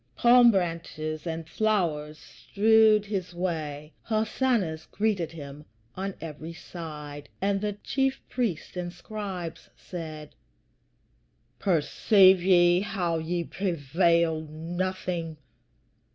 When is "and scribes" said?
8.75-9.69